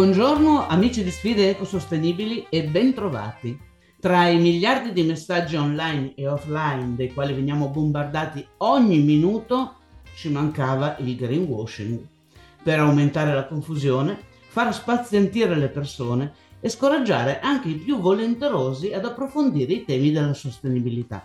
Buongiorno 0.00 0.66
amici 0.66 1.04
di 1.04 1.10
sfide 1.10 1.50
ecosostenibili 1.50 2.46
e 2.48 2.64
bentrovati. 2.64 3.60
Tra 4.00 4.28
i 4.28 4.38
miliardi 4.38 4.94
di 4.94 5.02
messaggi 5.02 5.56
online 5.56 6.14
e 6.14 6.26
offline 6.26 6.94
dei 6.94 7.12
quali 7.12 7.34
veniamo 7.34 7.68
bombardati 7.68 8.42
ogni 8.56 9.00
minuto 9.00 9.74
ci 10.14 10.30
mancava 10.30 10.96
il 11.00 11.14
greenwashing. 11.16 12.02
Per 12.62 12.78
aumentare 12.78 13.34
la 13.34 13.46
confusione, 13.46 14.18
far 14.48 14.72
spazientire 14.72 15.54
le 15.54 15.68
persone 15.68 16.32
e 16.60 16.70
scoraggiare 16.70 17.38
anche 17.40 17.68
i 17.68 17.74
più 17.74 18.00
volenterosi 18.00 18.94
ad 18.94 19.04
approfondire 19.04 19.74
i 19.74 19.84
temi 19.84 20.12
della 20.12 20.32
sostenibilità. 20.32 21.22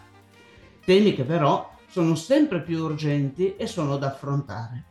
Temi 0.83 1.13
che 1.13 1.23
però 1.23 1.71
sono 1.87 2.15
sempre 2.15 2.61
più 2.61 2.83
urgenti 2.83 3.55
e 3.55 3.67
sono 3.67 3.95
da 3.95 4.07
affrontare. 4.07 4.87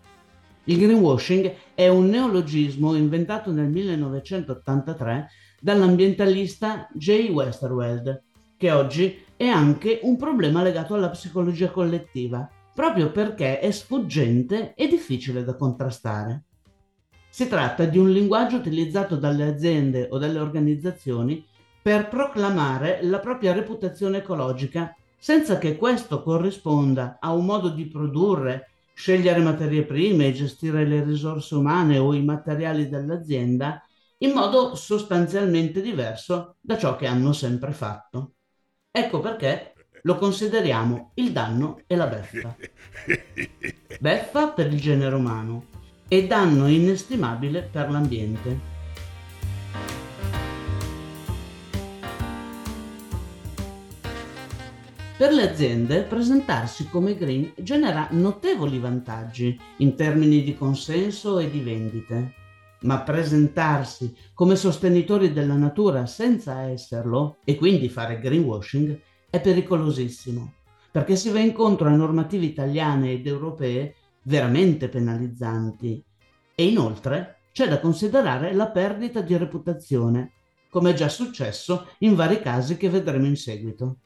Il 0.67 0.79
greenwashing 0.79 1.55
è 1.75 1.89
un 1.89 2.09
neologismo 2.09 2.95
inventato 2.95 3.53
nel 3.53 3.69
1983 3.69 5.29
dall'ambientalista 5.61 6.89
Jay 6.95 7.29
Westerweld, 7.29 8.23
che 8.57 8.71
oggi 8.71 9.23
è 9.37 9.47
anche 9.47 10.01
un 10.03 10.17
problema 10.17 10.63
legato 10.63 10.95
alla 10.95 11.11
psicologia 11.11 11.71
collettiva, 11.71 12.49
proprio 12.75 13.11
perché 13.11 13.59
è 13.61 13.71
sfuggente 13.71 14.73
e 14.75 14.89
difficile 14.89 15.45
da 15.45 15.55
contrastare. 15.55 16.45
Si 17.29 17.47
tratta 17.47 17.85
di 17.85 17.99
un 17.99 18.11
linguaggio 18.11 18.57
utilizzato 18.57 19.17
dalle 19.17 19.45
aziende 19.45 20.09
o 20.11 20.17
dalle 20.17 20.39
organizzazioni 20.39 21.45
per 21.83 22.09
proclamare 22.09 23.01
la 23.03 23.19
propria 23.19 23.53
reputazione 23.53 24.19
ecologica 24.19 24.97
senza 25.19 25.59
che 25.59 25.77
questo 25.77 26.23
corrisponda 26.23 27.19
a 27.21 27.35
un 27.35 27.45
modo 27.45 27.69
di 27.69 27.87
produrre 27.87 28.74
scegliere 28.95 29.41
materie 29.41 29.85
prime 29.85 30.29
e 30.29 30.33
gestire 30.33 30.87
le 30.87 31.05
risorse 31.05 31.55
umane 31.57 31.99
o 31.99 32.15
i 32.15 32.23
materiali 32.23 32.89
dell'azienda 32.89 33.83
in 34.19 34.33
modo 34.33 34.75
sostanzialmente 34.75 35.83
diverso 35.83 36.57
da 36.61 36.79
ciò 36.79 36.97
che 36.97 37.07
hanno 37.07 37.33
sempre 37.33 37.73
fatto. 37.73 38.35
Ecco 38.91 39.21
perché 39.21 39.75
lo 40.03 40.17
consideriamo 40.17 41.13
il 41.15 41.33
danno 41.33 41.83
e 41.87 41.97
la 41.97 42.07
beffa. 42.07 42.57
Beffa 43.99 44.49
per 44.49 44.73
il 44.73 44.81
genere 44.81 45.15
umano 45.15 45.67
e 46.09 46.27
danno 46.27 46.69
inestimabile 46.69 47.63
per 47.63 47.91
l'ambiente. 47.91 48.74
Per 55.17 55.33
le 55.33 55.49
aziende 55.49 56.03
presentarsi 56.03 56.89
come 56.89 57.15
green 57.15 57.53
genera 57.59 58.09
notevoli 58.11 58.81
vantaggi 58.81 59.57
in 59.77 59.95
termini 59.95 60.43
di 60.43 60.57
consenso 60.57 61.39
e 61.39 61.49
di 61.49 61.61
vendite, 61.61 62.33
ma 62.81 63.01
presentarsi 63.03 64.13
come 64.35 64.57
sostenitori 64.57 65.33
della 65.33 65.55
natura 65.55 66.07
senza 66.07 66.63
esserlo 66.63 67.37
e 67.45 67.55
quindi 67.55 67.89
fare 67.89 68.19
greenwashing 68.19 69.01
è 69.31 69.41
pericolosissimo, 69.41 70.53
perché 70.91 71.15
si 71.15 71.31
va 71.31 71.39
incontro 71.39 71.87
a 71.87 71.95
normative 71.95 72.47
italiane 72.47 73.13
ed 73.13 73.29
europee 73.29 73.95
veramente 74.23 74.89
penalizzanti 74.89 76.05
e 76.57 76.67
inoltre 76.67 77.37
c'è 77.53 77.69
da 77.69 77.79
considerare 77.79 78.53
la 78.53 78.67
perdita 78.67 79.21
di 79.21 79.37
reputazione, 79.37 80.33
come 80.71 80.91
è 80.91 80.95
già 80.95 81.09
successo 81.09 81.87
in 81.99 82.17
vari 82.17 82.41
casi 82.41 82.77
che 82.77 82.91
vedremo 82.91 83.27
in 83.27 83.37
seguito. 83.37 83.99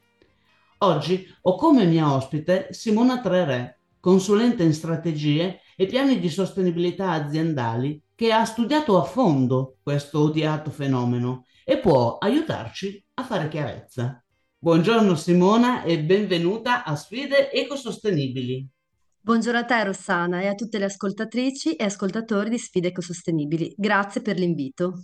Oggi 0.81 1.27
ho 1.41 1.55
come 1.55 1.83
mia 1.83 2.13
ospite 2.13 2.69
Simona 2.71 3.19
Trerè, 3.19 3.75
consulente 3.99 4.63
in 4.63 4.73
strategie 4.73 5.59
e 5.75 5.85
piani 5.85 6.21
di 6.21 6.29
sostenibilità 6.29 7.11
aziendali, 7.11 8.01
che 8.15 8.31
ha 8.31 8.45
studiato 8.45 8.97
a 8.97 9.03
fondo 9.03 9.75
questo 9.83 10.21
odiato 10.21 10.71
fenomeno 10.71 11.45
e 11.65 11.79
può 11.79 12.17
aiutarci 12.17 13.03
a 13.15 13.25
fare 13.25 13.49
chiarezza. 13.49 14.23
Buongiorno 14.57 15.15
Simona 15.15 15.83
e 15.83 15.99
benvenuta 16.01 16.85
a 16.85 16.95
Sfide 16.95 17.51
Ecosostenibili. 17.51 18.65
Buongiorno 19.19 19.59
a 19.59 19.65
te 19.65 19.83
Rossana 19.83 20.39
e 20.39 20.47
a 20.47 20.55
tutte 20.55 20.79
le 20.79 20.85
ascoltatrici 20.85 21.75
e 21.75 21.83
ascoltatori 21.83 22.49
di 22.49 22.57
Sfide 22.57 22.87
Ecosostenibili. 22.87 23.73
Grazie 23.75 24.21
per 24.21 24.37
l'invito. 24.37 25.03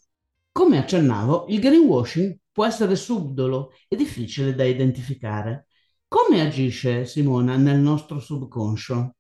Come 0.54 0.78
accennavo, 0.78 1.48
il 1.50 1.60
greenwashing 1.60 2.38
può 2.54 2.66
essere 2.66 2.96
subdolo 2.96 3.74
e 3.90 3.98
difficile 3.98 4.56
da 4.56 4.64
identificare. 4.64 5.68
Come 6.16 6.40
agisce 6.40 7.06
Simona 7.06 7.58
nel 7.58 7.78
nostro 7.78 8.22
subconscio? 8.22 9.16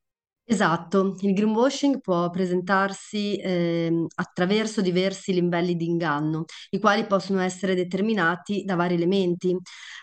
Esatto, 0.47 1.17
il 1.19 1.33
greenwashing 1.33 1.99
può 1.99 2.29
presentarsi 2.29 3.35
ehm, 3.37 4.05
attraverso 4.15 4.79
diversi 4.79 5.33
livelli 5.33 5.75
di 5.75 5.87
inganno, 5.87 6.45
i 6.69 6.79
quali 6.79 7.05
possono 7.05 7.41
essere 7.41 7.75
determinati 7.75 8.63
da 8.63 8.75
vari 8.75 8.93
elementi. 8.93 9.53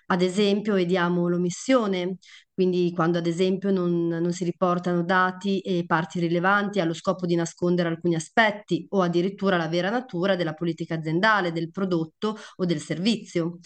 Ad 0.08 0.20
esempio, 0.20 0.74
vediamo 0.74 1.28
l'omissione, 1.28 2.18
quindi 2.52 2.92
quando 2.94 3.16
ad 3.16 3.26
esempio 3.26 3.70
non, 3.70 4.08
non 4.08 4.32
si 4.32 4.44
riportano 4.44 5.02
dati 5.02 5.60
e 5.60 5.84
parti 5.86 6.20
rilevanti 6.20 6.78
allo 6.78 6.92
scopo 6.92 7.24
di 7.24 7.36
nascondere 7.36 7.88
alcuni 7.88 8.16
aspetti 8.16 8.84
o 8.90 9.00
addirittura 9.00 9.56
la 9.56 9.68
vera 9.68 9.88
natura 9.88 10.36
della 10.36 10.52
politica 10.52 10.96
aziendale, 10.96 11.52
del 11.52 11.70
prodotto 11.70 12.36
o 12.56 12.66
del 12.66 12.80
servizio. 12.80 13.60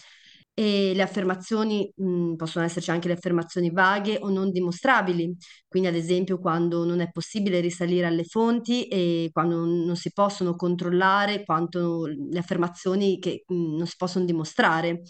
E 0.59 0.93
le 0.95 1.03
affermazioni, 1.03 1.91
mh, 1.95 2.35
possono 2.37 2.65
esserci 2.65 2.91
anche 2.91 3.09
le 3.09 3.15
affermazioni 3.15 3.71
vaghe 3.71 4.17
o 4.21 4.31
non 4.31 4.51
dimostrabili, 4.51 5.37
quindi 5.69 5.89
ad 5.89 5.95
esempio 5.95 6.39
quando 6.39 6.85
non 6.87 7.01
è 7.01 7.11
possibile 7.11 7.61
risalire 7.61 8.07
alle 8.07 8.25
fonti 8.25 8.89
e 8.89 9.29
quando 9.33 9.67
non 9.67 9.97
si 9.97 10.13
possono 10.13 10.57
controllare 10.57 11.45
quanto 11.45 12.07
le 12.07 12.39
affermazioni 12.39 13.19
che 13.19 13.45
mh, 13.47 13.77
non 13.77 13.87
si 13.87 13.95
possono 13.99 14.25
dimostrare. 14.25 15.03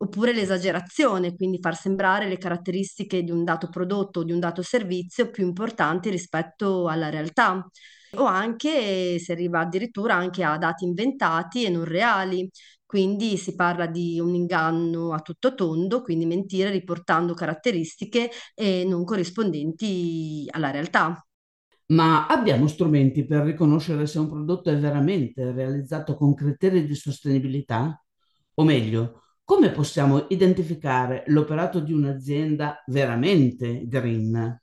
Oppure 0.00 0.32
l'esagerazione, 0.32 1.34
quindi 1.34 1.58
far 1.60 1.76
sembrare 1.76 2.28
le 2.28 2.38
caratteristiche 2.38 3.22
di 3.24 3.32
un 3.32 3.42
dato 3.44 3.68
prodotto 3.68 4.20
o 4.20 4.24
di 4.24 4.30
un 4.32 4.38
dato 4.38 4.62
servizio 4.62 5.28
più 5.30 5.44
importanti 5.44 6.08
rispetto 6.10 6.86
alla 6.88 7.08
realtà. 7.08 7.66
O 8.16 8.24
anche 8.24 9.18
si 9.18 9.32
arriva 9.32 9.60
addirittura 9.60 10.14
anche 10.14 10.42
a 10.44 10.56
dati 10.56 10.84
inventati 10.84 11.64
e 11.64 11.68
non 11.68 11.84
reali, 11.84 12.48
quindi 12.88 13.36
si 13.36 13.54
parla 13.54 13.86
di 13.86 14.18
un 14.18 14.34
inganno 14.34 15.12
a 15.12 15.20
tutto 15.20 15.54
tondo, 15.54 16.00
quindi 16.02 16.24
mentire 16.24 16.70
riportando 16.70 17.34
caratteristiche 17.34 18.30
eh, 18.54 18.84
non 18.86 19.04
corrispondenti 19.04 20.46
alla 20.50 20.70
realtà. 20.70 21.22
Ma 21.90 22.26
abbiamo 22.26 22.66
strumenti 22.66 23.24
per 23.26 23.44
riconoscere 23.44 24.06
se 24.06 24.18
un 24.18 24.28
prodotto 24.28 24.70
è 24.70 24.78
veramente 24.78 25.52
realizzato 25.52 26.14
con 26.16 26.34
criteri 26.34 26.86
di 26.86 26.94
sostenibilità? 26.94 28.02
O 28.54 28.64
meglio, 28.64 29.22
come 29.44 29.70
possiamo 29.70 30.26
identificare 30.28 31.24
l'operato 31.28 31.80
di 31.80 31.92
un'azienda 31.92 32.82
veramente 32.86 33.86
green? 33.86 34.60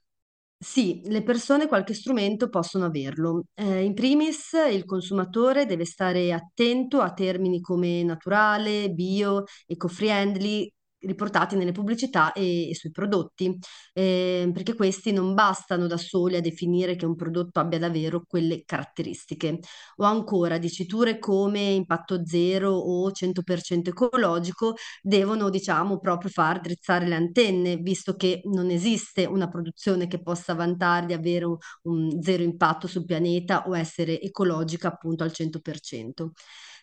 Sì, 0.58 1.02
le 1.04 1.22
persone 1.22 1.66
qualche 1.66 1.92
strumento 1.92 2.48
possono 2.48 2.86
averlo. 2.86 3.44
Eh, 3.54 3.82
in 3.84 3.92
primis, 3.92 4.52
il 4.70 4.86
consumatore 4.86 5.66
deve 5.66 5.84
stare 5.84 6.32
attento 6.32 7.00
a 7.02 7.12
termini 7.12 7.60
come 7.60 8.02
naturale, 8.02 8.88
bio, 8.90 9.44
eco-friendly, 9.66 10.72
riportati 11.06 11.56
nelle 11.56 11.72
pubblicità 11.72 12.32
e, 12.32 12.70
e 12.70 12.74
sui 12.74 12.90
prodotti, 12.90 13.58
eh, 13.92 14.50
perché 14.52 14.74
questi 14.74 15.12
non 15.12 15.34
bastano 15.34 15.86
da 15.86 15.96
soli 15.96 16.36
a 16.36 16.40
definire 16.40 16.96
che 16.96 17.06
un 17.06 17.14
prodotto 17.14 17.60
abbia 17.60 17.78
davvero 17.78 18.24
quelle 18.26 18.64
caratteristiche. 18.64 19.58
O 19.96 20.04
ancora 20.04 20.58
diciture 20.58 21.18
come 21.18 21.60
impatto 21.60 22.24
zero 22.26 22.72
o 22.72 23.10
100% 23.12 23.90
ecologico 23.90 24.74
devono, 25.02 25.48
diciamo, 25.50 25.98
proprio 25.98 26.30
far 26.30 26.60
drizzare 26.60 27.06
le 27.06 27.14
antenne, 27.14 27.76
visto 27.76 28.14
che 28.16 28.40
non 28.44 28.70
esiste 28.70 29.24
una 29.24 29.48
produzione 29.48 30.06
che 30.06 30.20
possa 30.22 30.54
vantare 30.54 31.06
di 31.06 31.12
avere 31.12 31.44
un, 31.46 31.56
un 31.82 32.22
zero 32.22 32.42
impatto 32.42 32.86
sul 32.86 33.04
pianeta 33.04 33.66
o 33.66 33.76
essere 33.76 34.20
ecologica 34.20 34.88
appunto 34.88 35.24
al 35.24 35.32
100%. 35.32 36.32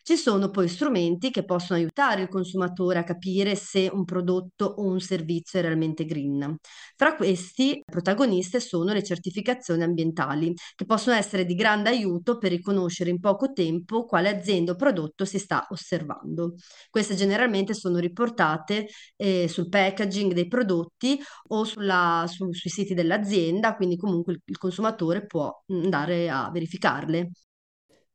Ci 0.05 0.17
sono 0.17 0.49
poi 0.49 0.67
strumenti 0.67 1.31
che 1.31 1.45
possono 1.45 1.79
aiutare 1.79 2.23
il 2.23 2.27
consumatore 2.27 2.99
a 2.99 3.05
capire 3.05 3.55
se 3.55 3.89
un 3.89 4.03
prodotto 4.03 4.65
o 4.65 4.83
un 4.83 4.99
servizio 4.99 5.59
è 5.59 5.61
realmente 5.61 6.03
green. 6.03 6.57
Fra 6.97 7.15
questi, 7.15 7.81
protagoniste 7.85 8.59
sono 8.59 8.91
le 8.91 9.01
certificazioni 9.01 9.81
ambientali, 9.81 10.53
che 10.75 10.83
possono 10.85 11.15
essere 11.15 11.45
di 11.45 11.55
grande 11.55 11.87
aiuto 11.87 12.37
per 12.37 12.51
riconoscere 12.51 13.11
in 13.11 13.21
poco 13.21 13.53
tempo 13.53 14.03
quale 14.03 14.27
azienda 14.27 14.73
o 14.73 14.75
prodotto 14.75 15.23
si 15.23 15.39
sta 15.39 15.65
osservando. 15.69 16.55
Queste 16.89 17.15
generalmente 17.15 17.73
sono 17.73 17.97
riportate 17.99 18.87
eh, 19.15 19.47
sul 19.47 19.69
packaging 19.69 20.33
dei 20.33 20.47
prodotti 20.49 21.17
o 21.47 21.63
sulla, 21.63 22.25
su, 22.27 22.51
sui 22.51 22.69
siti 22.69 22.93
dell'azienda, 22.93 23.73
quindi 23.77 23.95
comunque 23.95 24.33
il, 24.33 24.41
il 24.43 24.57
consumatore 24.57 25.25
può 25.25 25.63
andare 25.67 26.29
a 26.29 26.49
verificarle. 26.51 27.29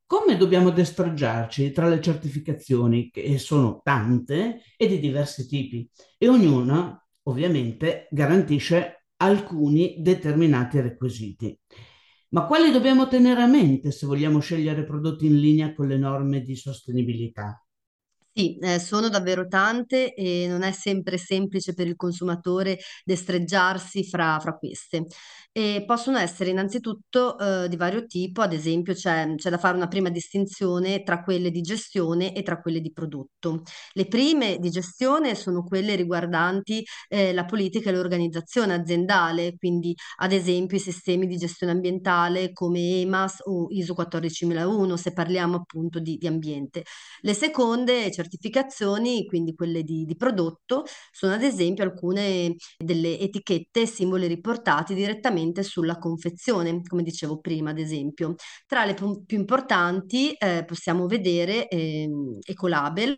Come 0.09 0.39
dobbiamo 0.39 0.71
destreggiarci 0.71 1.71
tra 1.71 1.87
le 1.87 2.01
certificazioni, 2.01 3.11
che 3.11 3.37
sono 3.37 3.83
tante 3.85 4.63
e 4.79 4.89
di 4.89 5.01
diversi 5.01 5.47
tipi, 5.47 5.87
e 6.17 6.29
ognuna 6.31 6.99
ovviamente 7.25 8.09
garantisce 8.11 9.05
alcuni 9.17 9.97
determinati 9.99 10.81
requisiti. 10.81 11.61
Ma 12.31 12.47
quali 12.47 12.73
dobbiamo 12.73 13.07
tenere 13.07 13.43
a 13.43 13.47
mente 13.47 13.91
se 13.91 14.07
vogliamo 14.07 14.39
scegliere 14.39 14.87
prodotti 14.87 15.27
in 15.27 15.39
linea 15.39 15.75
con 15.75 15.87
le 15.89 15.99
norme 15.99 16.41
di 16.41 16.57
sostenibilità? 16.57 17.63
Sì, 18.39 18.57
eh, 18.61 18.79
sono 18.79 19.09
davvero 19.09 19.49
tante 19.49 20.15
e 20.15 20.47
non 20.49 20.63
è 20.63 20.71
sempre 20.71 21.19
semplice 21.19 21.75
per 21.75 21.89
il 21.89 21.97
consumatore 21.97 22.79
destreggiarsi 23.05 24.05
fra, 24.09 24.39
fra 24.39 24.57
queste. 24.57 25.07
E 25.51 25.83
possono 25.85 26.19
essere 26.19 26.51
innanzitutto 26.51 27.37
eh, 27.37 27.69
di 27.69 27.75
vario 27.75 28.07
tipo, 28.07 28.41
ad 28.43 28.53
esempio 28.53 28.95
c'è, 28.95 29.27
da 29.35 29.59
fare 29.59 29.75
una 29.77 29.89
prima 29.89 30.09
distinzione 30.09 31.03
tra 31.03 31.25
quelle 31.25 31.51
di 31.51 31.63
gestione 31.63 32.33
e 32.33 32.45
tra 32.45 32.61
quelle 32.61 32.81
di 32.81 32.93
prodotto. 32.93 33.63
Le 33.95 34.07
prime 34.07 34.59
di 34.61 34.71
gestione 34.71 35.35
sono 35.35 35.65
quelle 35.65 35.97
riguardanti 35.97 36.85
eh, 37.09 37.33
la 37.33 37.45
politica 37.45 37.91
e 37.91 37.93
l'organizzazione 37.93 38.73
aziendale, 38.75 39.57
quindi 39.57 39.93
ad 40.19 40.31
esempio 40.31 40.77
i 40.77 40.81
sistemi 40.81 41.27
di 41.27 41.37
gestione 41.37 41.73
ambientale 41.73 42.53
come 42.53 43.01
EMAS 43.01 43.41
o 43.47 43.67
ISO 43.71 43.95
14001, 43.95 44.97
se 44.97 45.13
parliamo 45.13 45.57
appunto 45.57 45.99
di, 45.99 46.17
di 46.19 46.29
ambiente. 46.29 46.85
Le 47.21 47.35
seconde 47.35 48.11
certificazioni, 48.29 49.27
quindi 49.27 49.55
quelle 49.55 49.83
di, 49.83 50.05
di 50.05 50.17
prodotto, 50.17 50.85
sono 51.11 51.33
ad 51.35 51.43
esempio 51.43 51.85
alcune 51.85 52.55
delle 52.77 53.19
etichette 53.19 53.83
e 53.83 53.87
simboli 53.87 54.27
riportati 54.27 54.95
direttamente 54.95 55.63
sulla 55.63 55.99
confezione, 55.99 56.83
come 56.83 57.03
dicevo 57.03 57.39
prima, 57.41 57.71
ad 57.71 57.79
esempio. 57.79 58.35
Tra 58.67 58.85
le 58.85 58.95
più 58.95 59.39
importanti 59.39 60.33
eh, 60.33 60.65
possiamo 60.67 61.07
vedere 61.07 61.69
eh, 61.69 62.09
Ecolabel, 62.45 63.17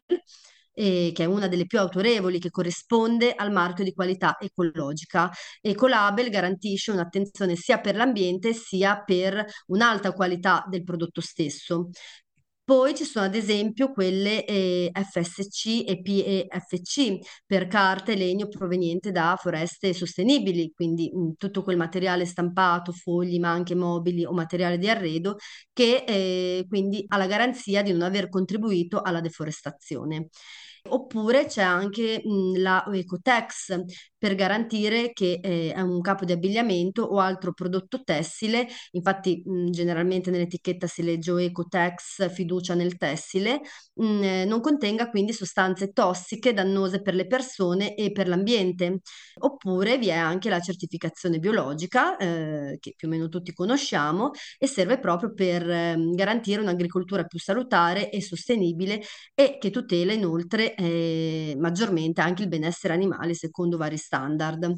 eh, 0.73 1.11
che 1.15 1.25
è 1.25 1.27
una 1.27 1.49
delle 1.49 1.67
più 1.67 1.79
autorevoli, 1.79 2.39
che 2.39 2.51
corrisponde 2.51 3.35
al 3.35 3.53
marchio 3.53 3.85
di 3.85 3.93
qualità 3.93 4.37
ecologica. 4.41 5.31
Ecolabel 5.61 6.31
garantisce 6.31 6.93
un'attenzione 6.93 7.57
sia 7.57 7.81
per 7.81 7.97
l'ambiente 7.97 8.53
sia 8.55 9.03
per 9.03 9.45
un'alta 9.67 10.13
qualità 10.13 10.65
del 10.69 10.85
prodotto 10.85 11.21
stesso. 11.21 11.91
Poi 12.71 12.95
ci 12.95 13.03
sono 13.05 13.25
ad 13.27 13.35
esempio 13.35 13.91
quelle 13.91 14.45
eh, 14.45 14.93
FSC 14.95 15.83
e 15.89 16.01
PEFC 16.01 17.19
per 17.45 17.67
carta 17.67 18.13
e 18.13 18.17
legno 18.17 18.47
proveniente 18.47 19.11
da 19.11 19.37
foreste 19.37 19.93
sostenibili, 19.93 20.71
quindi 20.73 21.11
mh, 21.13 21.33
tutto 21.37 21.65
quel 21.65 21.77
materiale 21.77 22.25
stampato, 22.27 22.93
fogli, 22.93 23.41
ma 23.41 23.51
anche 23.51 23.75
mobili 23.75 24.25
o 24.25 24.33
materiale 24.33 24.79
di 24.79 24.89
arredo 24.89 25.37
che 25.73 26.05
eh, 26.07 26.65
quindi 26.69 27.05
ha 27.09 27.17
la 27.17 27.27
garanzia 27.27 27.83
di 27.83 27.91
non 27.91 28.03
aver 28.03 28.29
contribuito 28.29 29.01
alla 29.03 29.21
deforestazione. 29.21 30.29
Oppure 30.89 31.47
c'è 31.47 31.63
anche 31.63 32.23
mh, 32.25 32.61
la 32.61 32.85
Ecotex 32.93 33.83
per 34.19 34.35
garantire 34.35 35.13
che 35.13 35.39
eh, 35.43 35.73
un 35.81 36.01
capo 36.01 36.25
di 36.25 36.33
abbigliamento 36.33 37.03
o 37.03 37.19
altro 37.21 37.53
prodotto 37.53 38.03
tessile, 38.03 38.67
infatti 38.93 39.43
mh, 39.45 39.71
generalmente 39.71 40.31
nell'etichetta 40.31 40.87
si 40.87 41.03
legge 41.03 41.33
Ecotex, 41.37 42.31
fiducia 42.33 42.75
nel 42.75 42.97
tessile, 42.97 43.61
mh, 43.95 44.23
eh, 44.23 44.45
non 44.45 44.61
contenga 44.61 45.09
quindi 45.11 45.33
sostanze 45.33 45.93
tossiche 45.93 46.53
dannose 46.53 47.01
per 47.03 47.15
le 47.15 47.27
persone 47.27 47.95
e 47.95 48.11
per 48.13 48.29
l'ambiente. 48.29 49.01
Oppure 49.43 49.99
vi 49.99 50.09
è 50.09 50.13
anche 50.17 50.49
la 50.51 50.61
certificazione 50.61 51.39
biologica, 51.39 52.17
eh, 52.17 52.77
che 52.81 52.95
più 52.97 53.09
o 53.09 53.11
meno 53.11 53.29
tutti 53.29 53.53
conosciamo, 53.53 54.31
e 54.59 54.67
serve 54.67 54.99
proprio 54.99 55.33
per 55.33 55.69
eh, 55.69 55.97
garantire 56.15 56.61
un'agricoltura 56.61 57.25
più 57.25 57.39
salutare 57.39 58.11
e 58.11 58.21
sostenibile 58.23 59.01
e 59.35 59.57
che 59.59 59.71
tutela 59.71 60.13
inoltre 60.13 60.70
eh, 60.77 61.55
maggiormente 61.59 62.21
anche 62.21 62.43
il 62.43 62.49
benessere 62.49 62.95
animale 62.95 63.35
secondo 63.35 63.77
vari 63.77 63.97
standard. 63.97 64.73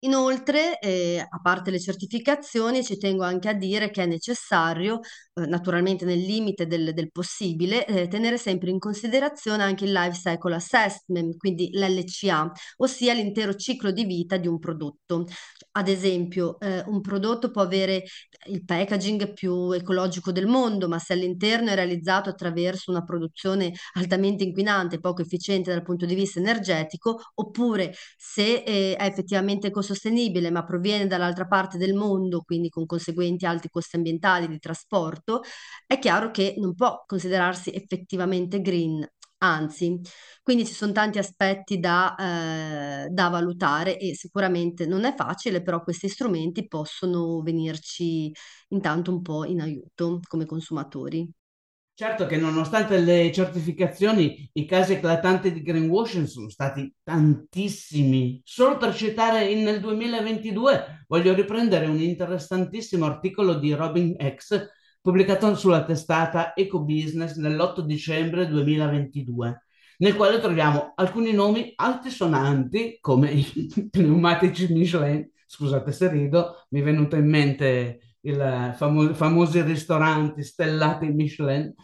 Inoltre, 0.00 0.78
eh, 0.80 1.18
a 1.26 1.40
parte 1.40 1.70
le 1.70 1.80
certificazioni, 1.80 2.84
ci 2.84 2.98
tengo 2.98 3.24
anche 3.24 3.48
a 3.48 3.54
dire 3.54 3.90
che 3.90 4.02
è 4.02 4.06
necessario, 4.06 5.00
naturalmente 5.34 6.04
nel 6.04 6.20
limite 6.20 6.66
del, 6.66 6.92
del 6.94 7.10
possibile, 7.10 7.86
eh, 7.86 8.08
tenere 8.08 8.38
sempre 8.38 8.70
in 8.70 8.78
considerazione 8.78 9.62
anche 9.62 9.84
il 9.84 9.92
life 9.92 10.18
cycle 10.18 10.54
assessment, 10.54 11.36
quindi 11.36 11.70
l'LCA, 11.72 12.50
ossia 12.76 13.12
l'intero 13.14 13.54
ciclo 13.54 13.90
di 13.90 14.04
vita 14.04 14.36
di 14.36 14.46
un 14.46 14.58
prodotto. 14.58 15.26
Ad 15.72 15.88
esempio, 15.88 16.58
eh, 16.60 16.82
un 16.86 17.00
prodotto 17.00 17.50
può 17.50 17.62
avere 17.62 18.04
il 18.46 18.64
packaging 18.64 19.32
più 19.32 19.72
ecologico 19.72 20.30
del 20.32 20.46
mondo, 20.46 20.88
ma 20.88 20.98
se 20.98 21.14
all'interno 21.14 21.70
è 21.70 21.74
realizzato 21.74 22.30
attraverso 22.30 22.90
una 22.90 23.02
produzione 23.02 23.72
altamente 23.94 24.44
inquinante, 24.44 25.00
poco 25.00 25.22
efficiente 25.22 25.70
dal 25.72 25.82
punto 25.82 26.06
di 26.06 26.14
vista 26.14 26.38
energetico, 26.38 27.20
oppure 27.34 27.92
se 28.16 28.62
eh, 28.64 28.96
è 28.96 29.04
effettivamente 29.04 29.68
ecosostenibile, 29.68 30.50
ma 30.50 30.64
proviene 30.64 31.06
dall'altra 31.06 31.46
parte 31.46 31.78
del 31.78 31.94
mondo, 31.94 32.42
quindi 32.42 32.68
con 32.68 32.86
conseguenti 32.86 33.46
alti 33.46 33.68
costi 33.68 33.96
ambientali 33.96 34.46
di 34.48 34.58
trasporto, 34.58 35.23
è 35.86 35.98
chiaro 35.98 36.30
che 36.30 36.54
non 36.58 36.74
può 36.74 37.02
considerarsi 37.06 37.70
effettivamente 37.74 38.60
green. 38.60 39.06
Anzi, 39.38 40.00
quindi 40.42 40.64
ci 40.66 40.72
sono 40.72 40.92
tanti 40.92 41.18
aspetti 41.18 41.78
da, 41.78 42.14
eh, 43.04 43.08
da 43.10 43.28
valutare 43.28 43.98
e 43.98 44.14
sicuramente 44.14 44.86
non 44.86 45.04
è 45.04 45.14
facile, 45.14 45.62
però 45.62 45.82
questi 45.82 46.08
strumenti 46.08 46.66
possono 46.66 47.42
venirci 47.42 48.32
intanto 48.68 49.10
un 49.12 49.20
po' 49.22 49.44
in 49.44 49.60
aiuto 49.60 50.20
come 50.28 50.46
consumatori. 50.46 51.30
Certo 51.96 52.26
che 52.26 52.36
nonostante 52.36 52.98
le 52.98 53.30
certificazioni, 53.32 54.50
i 54.54 54.64
casi 54.66 54.94
eclatanti 54.94 55.52
di 55.52 55.62
greenwashing 55.62 56.26
sono 56.26 56.48
stati 56.48 56.92
tantissimi. 57.04 58.40
Solo 58.44 58.76
per 58.78 58.92
citare 58.96 59.44
in- 59.50 59.62
nel 59.62 59.78
2022 59.80 61.04
voglio 61.06 61.32
riprendere 61.34 61.86
un 61.86 62.00
interessantissimo 62.00 63.04
articolo 63.06 63.54
di 63.54 63.72
Robin 63.74 64.16
X 64.36 64.66
pubblicato 65.04 65.54
sulla 65.54 65.84
testata 65.84 66.56
Ecobusiness 66.56 67.36
nell'8 67.36 67.80
dicembre 67.80 68.48
2022, 68.48 69.66
nel 69.98 70.16
quale 70.16 70.40
troviamo 70.40 70.92
alcuni 70.94 71.32
nomi 71.32 71.74
altisonanti 71.76 72.96
come 73.02 73.30
i 73.32 73.44
pneumatici 73.92 74.72
Michelin. 74.72 75.30
Scusate 75.44 75.92
se 75.92 76.08
rido, 76.08 76.64
mi 76.70 76.80
è 76.80 76.82
venuto 76.82 77.16
in 77.16 77.28
mente 77.28 78.16
i 78.22 78.32
famo- 78.32 79.12
famosi 79.12 79.60
ristoranti 79.60 80.42
stellati 80.42 81.08
Michelin, 81.08 81.74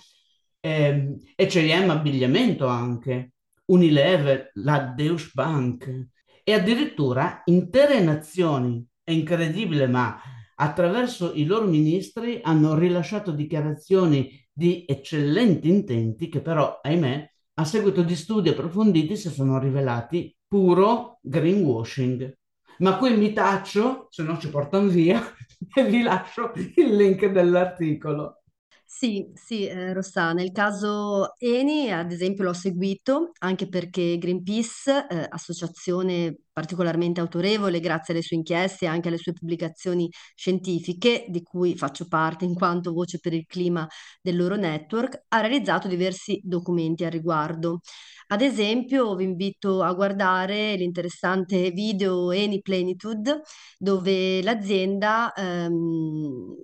e, 0.59 1.17
e 1.37 1.47
CM 1.47 1.91
Abbigliamento 1.91 2.69
anche, 2.69 3.33
Unilever, 3.67 4.51
la 4.55 4.95
Deutsche 4.97 5.33
Bank 5.35 6.07
e 6.43 6.55
addirittura 6.55 7.43
intere 7.45 8.01
nazioni. 8.01 8.83
È 9.05 9.11
incredibile, 9.11 9.87
ma 9.89 10.19
attraverso 10.61 11.33
i 11.35 11.45
loro 11.45 11.65
ministri 11.67 12.41
hanno 12.43 12.75
rilasciato 12.75 13.33
dichiarazioni 13.33 14.31
di 14.53 14.85
eccellenti 14.87 15.69
intenti 15.69 16.29
che 16.29 16.43
però, 16.43 16.81
ahimè, 16.83 17.31
a 17.55 17.65
seguito 17.65 18.03
di 18.03 18.15
studi 18.15 18.51
approfonditi 18.51 19.17
si 19.17 19.31
sono 19.31 19.59
rivelati 19.59 20.35
puro 20.47 21.19
greenwashing. 21.23 22.39
Ma 22.79 22.97
qui 22.99 23.17
mi 23.17 23.33
taccio, 23.33 24.09
se 24.11 24.23
no 24.23 24.39
ci 24.39 24.51
portano 24.51 24.89
via, 24.89 25.23
e 25.75 25.85
vi 25.85 26.03
lascio 26.03 26.53
il 26.77 26.95
link 26.95 27.27
dell'articolo. 27.27 28.43
Sì, 28.85 29.31
sì, 29.35 29.67
eh, 29.67 29.93
Rossana, 29.93 30.33
nel 30.33 30.51
caso 30.51 31.35
Eni, 31.39 31.93
ad 31.93 32.11
esempio, 32.11 32.45
l'ho 32.45 32.53
seguito 32.53 33.31
anche 33.39 33.69
perché 33.69 34.19
Greenpeace, 34.19 35.07
eh, 35.09 35.27
associazione 35.31 36.39
particolarmente 36.61 37.21
autorevole 37.21 37.81
grazie 37.81 38.13
alle 38.15 38.23
sue 38.23 38.37
inchieste 38.37 38.85
e 38.85 38.89
anche 38.89 39.09
alle 39.09 39.17
sue 39.19 39.33
pubblicazioni 39.33 40.09
scientifiche, 40.35 41.25
di 41.29 41.43
cui 41.43 41.75
faccio 41.77 42.07
parte 42.07 42.45
in 42.45 42.55
quanto 42.55 42.93
voce 42.93 43.19
per 43.19 43.33
il 43.33 43.47
clima 43.47 43.87
del 44.21 44.37
loro 44.37 44.57
network, 44.57 45.25
ha 45.29 45.41
realizzato 45.41 45.89
diversi 45.89 46.41
documenti 46.45 47.05
al 47.05 47.11
riguardo. 47.13 47.81
Ad 48.29 48.43
esempio, 48.43 49.15
vi 49.17 49.25
invito 49.25 49.83
a 49.83 49.93
guardare 49.95 50.77
l'interessante 50.77 51.71
video 51.73 52.31
Eni 52.31 52.61
Plenitude, 52.61 53.41
dove 53.79 54.41
l'azienda 54.43 55.33
ehm, 55.33 56.55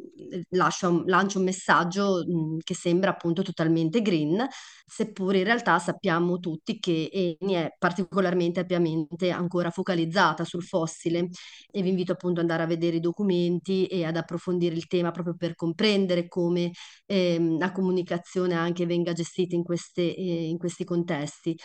lascia 0.50 0.90
lancia 1.06 1.38
un 1.38 1.44
messaggio 1.44 2.22
mh, 2.26 2.58
che 2.62 2.74
sembra 2.74 3.10
appunto 3.10 3.42
totalmente 3.42 4.00
green, 4.02 4.46
seppur 4.86 5.34
in 5.34 5.44
realtà 5.44 5.78
sappiamo 5.78 6.38
tutti 6.38 6.78
che 6.78 7.08
Eni 7.12 7.54
è 7.54 7.74
particolarmente 7.78 8.60
ampiamente 8.60 9.30
ancora 9.30 9.70
focalizzata 9.70 9.85
sul 10.44 10.62
fossile 10.64 11.28
e 11.70 11.82
vi 11.82 11.88
invito 11.90 12.12
appunto 12.12 12.40
ad 12.40 12.48
andare 12.50 12.62
a 12.64 12.66
vedere 12.66 12.96
i 12.96 13.00
documenti 13.00 13.86
e 13.86 14.04
ad 14.04 14.16
approfondire 14.16 14.74
il 14.74 14.86
tema 14.86 15.10
proprio 15.10 15.34
per 15.36 15.54
comprendere 15.54 16.28
come 16.28 16.70
ehm, 17.06 17.58
la 17.58 17.72
comunicazione 17.72 18.54
anche 18.54 18.86
venga 18.86 19.12
gestita 19.12 19.54
in 19.54 19.62
queste, 19.62 20.02
eh, 20.14 20.48
in 20.48 20.58
questi 20.58 20.84
contesti. 20.84 21.56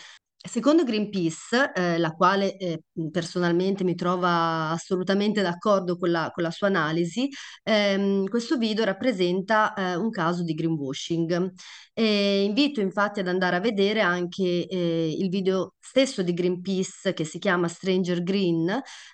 Secondo 0.43 0.83
Greenpeace, 0.83 1.71
eh, 1.71 2.00
la 2.00 2.13
quale 2.13 2.57
eh, 2.57 2.81
personalmente 3.12 3.83
mi 3.83 3.93
trova 3.93 4.69
assolutamente 4.71 5.43
d'accordo 5.43 5.98
con 5.98 6.10
la, 6.10 6.31
con 6.33 6.41
la 6.41 6.50
sua 6.50 6.65
analisi, 6.65 7.29
ehm, 7.62 8.27
questo 8.27 8.57
video 8.57 8.83
rappresenta 8.83 9.74
eh, 9.75 9.95
un 9.95 10.10
caso 10.10 10.43
di 10.43 10.55
greenwashing. 10.55 11.53
E 11.93 12.43
invito 12.43 12.81
infatti 12.81 13.19
ad 13.19 13.27
andare 13.27 13.57
a 13.57 13.60
vedere 13.60 14.01
anche 14.01 14.65
eh, 14.65 15.15
il 15.15 15.29
video 15.29 15.75
stesso 15.79 16.24
di 16.24 16.33
Greenpeace 16.33 17.13
che 17.13 17.25
si 17.25 17.38
chiama 17.38 17.67
Stranger 17.67 18.24
Green, 18.24 18.67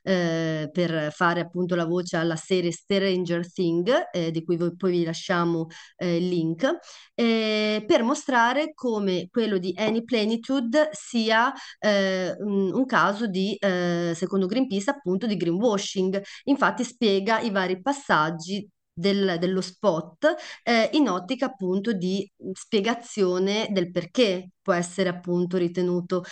eh, 0.04 0.70
per 0.72 1.12
fare 1.12 1.40
appunto 1.42 1.76
la 1.76 1.86
voce 1.86 2.18
alla 2.18 2.36
serie 2.36 2.72
Stranger 2.72 3.52
Thing, 3.52 4.10
eh, 4.12 4.32
di 4.32 4.44
cui 4.44 4.58
poi 4.58 4.92
vi 4.92 5.04
lasciamo 5.04 5.68
il 5.98 6.28
link, 6.28 6.78
per 7.16 8.04
mostrare 8.04 8.74
come 8.76 9.28
quello 9.32 9.58
di 9.58 9.74
Any 9.76 10.04
Plenitude 10.04 10.90
si 10.92 11.17
sia 11.18 11.52
eh, 11.80 12.36
un 12.40 12.86
caso 12.86 13.28
di, 13.28 13.56
eh, 13.60 14.14
secondo 14.16 14.46
Greenpeace, 14.46 14.90
appunto 14.92 15.26
di 15.28 15.36
greenwashing. 15.36 16.22
Infatti 16.46 16.84
spiega 16.84 17.40
i 17.40 17.50
vari 17.50 17.82
passaggi 17.82 18.68
del, 18.94 19.38
dello 19.40 19.62
spot 19.62 20.36
eh, 20.64 20.90
in 20.94 21.10
ottica 21.10 21.48
appunto 21.48 21.94
di 21.94 22.30
spiegazione 22.54 23.68
del 23.72 23.92
perché 23.92 24.50
può 24.62 24.74
essere 24.74 25.10
appunto 25.10 25.58
ritenuto 25.58 26.24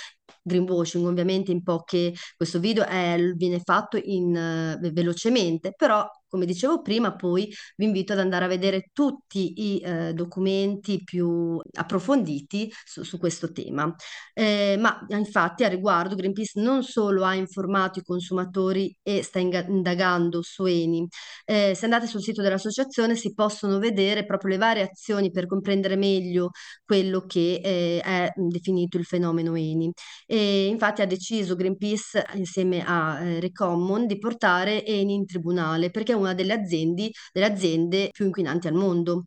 greenwashing. 0.42 1.06
Ovviamente 1.06 1.52
in 1.52 1.64
poche 1.64 2.14
questo 2.36 2.60
video 2.60 2.86
è, 2.86 3.18
viene 3.36 3.60
fatto 3.60 4.00
in, 4.02 4.78
uh, 4.82 4.92
velocemente, 4.92 5.74
però 5.76 6.08
come 6.36 6.46
dicevo 6.46 6.82
prima, 6.82 7.16
poi 7.16 7.50
vi 7.78 7.86
invito 7.86 8.12
ad 8.12 8.20
andare 8.20 8.44
a 8.44 8.48
vedere 8.50 8.90
tutti 8.92 9.54
i 9.56 9.80
eh, 9.80 10.14
documenti 10.14 11.02
più 11.02 11.58
approfonditi 11.78 12.70
su, 12.84 13.04
su 13.04 13.18
questo 13.18 13.54
tema. 13.54 13.94
Eh, 14.34 14.76
ma 14.78 15.06
infatti 15.10 15.64
a 15.64 15.70
riguardo 15.70 16.16
Greenpeace 16.16 16.60
non 16.60 16.84
solo 16.84 17.24
ha 17.24 17.34
informato 17.36 18.00
i 18.00 18.04
consumatori 18.04 18.94
e 19.02 19.24
sta 19.24 19.40
indagando 19.40 20.42
su 20.42 20.66
Eni, 20.66 21.08
eh, 21.46 21.74
se 21.74 21.86
andate 21.86 22.06
sul 22.08 22.22
sito 22.22 22.42
dell'associazione 22.42 23.16
si 23.16 23.34
possono 23.34 23.80
vedere 23.80 24.26
proprio 24.26 24.52
le 24.52 24.58
varie 24.58 24.84
azioni 24.84 25.32
per 25.32 25.48
comprendere 25.48 25.96
meglio 25.96 26.50
quello 26.84 27.26
che 27.26 27.62
eh, 27.64 28.02
è 28.02 28.30
definito 28.36 28.98
il 28.98 29.06
fenomeno 29.06 29.56
Eni. 29.56 29.90
E 30.26 30.68
infatti 30.68 31.02
ha 31.02 31.06
deciso 31.06 31.56
Greenpeace 31.56 32.26
insieme 32.34 32.84
a 32.86 33.22
eh, 33.24 33.40
Recommon 33.40 34.06
di 34.06 34.18
portare 34.18 34.86
Eni 34.86 35.14
in 35.14 35.26
tribunale 35.26 35.92
perché 35.92 36.14
è 36.14 36.16
una 36.16 36.25
delle 36.34 36.54
aziende, 36.54 37.12
delle 37.32 37.46
aziende 37.46 38.10
più 38.12 38.26
inquinanti 38.26 38.68
al 38.68 38.74
mondo. 38.74 39.26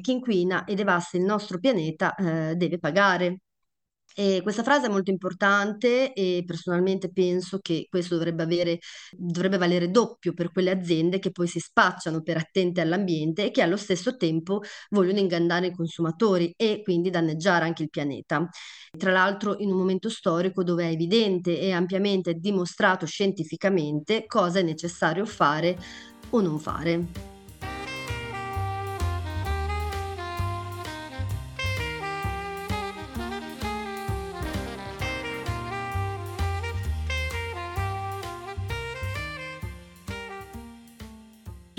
Chi 0.00 0.12
inquina 0.12 0.64
e 0.64 0.74
devasta 0.74 1.16
il 1.16 1.24
nostro 1.24 1.58
pianeta 1.58 2.14
eh, 2.14 2.54
deve 2.56 2.78
pagare. 2.78 3.40
E 4.18 4.40
questa 4.42 4.64
frase 4.64 4.86
è 4.86 4.88
molto 4.88 5.12
importante 5.12 6.12
e 6.12 6.42
personalmente 6.44 7.12
penso 7.12 7.60
che 7.60 7.86
questo 7.88 8.16
dovrebbe, 8.16 8.42
avere, 8.42 8.78
dovrebbe 9.12 9.58
valere 9.58 9.92
doppio 9.92 10.32
per 10.32 10.50
quelle 10.50 10.72
aziende 10.72 11.20
che 11.20 11.30
poi 11.30 11.46
si 11.46 11.60
spacciano 11.60 12.20
per 12.22 12.36
attente 12.36 12.80
all'ambiente 12.80 13.44
e 13.44 13.50
che 13.52 13.62
allo 13.62 13.76
stesso 13.76 14.16
tempo 14.16 14.60
vogliono 14.90 15.20
ingannare 15.20 15.68
i 15.68 15.72
consumatori 15.72 16.52
e 16.56 16.82
quindi 16.82 17.10
danneggiare 17.10 17.64
anche 17.64 17.84
il 17.84 17.90
pianeta. 17.90 18.48
Tra 18.96 19.12
l'altro 19.12 19.56
in 19.58 19.70
un 19.70 19.76
momento 19.78 20.08
storico 20.08 20.64
dove 20.64 20.88
è 20.88 20.90
evidente 20.90 21.56
e 21.60 21.70
ampiamente 21.70 22.34
dimostrato 22.34 23.06
scientificamente 23.06 24.26
cosa 24.26 24.58
è 24.58 24.62
necessario 24.62 25.24
fare 25.26 25.76
o 26.30 26.40
non 26.40 26.58
fare. 26.58 27.37